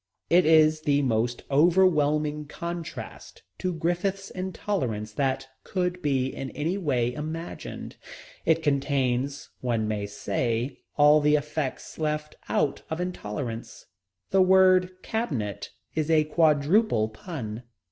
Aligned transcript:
It 0.31 0.47
is 0.47 0.81
the 0.81 1.03
most 1.03 1.43
overwhelming 1.51 2.47
contrast 2.47 3.43
to 3.59 3.71
Griffith's 3.71 4.31
Intolerance 4.31 5.11
that 5.11 5.47
could 5.63 6.01
be 6.01 6.25
in 6.33 6.49
any 6.57 6.75
way 6.75 7.13
imagined. 7.13 7.97
It 8.43 8.63
contains, 8.63 9.51
one 9.59 9.87
may 9.87 10.07
say, 10.07 10.79
all 10.97 11.21
the 11.21 11.35
effects 11.35 11.99
left 11.99 12.35
out 12.49 12.81
of 12.89 12.99
Intolerance. 12.99 13.85
The 14.31 14.41
word 14.41 14.89
cabinet 15.03 15.69
is 15.93 16.09
a 16.09 16.23
quadruple 16.23 17.07
pun. 17.09 17.61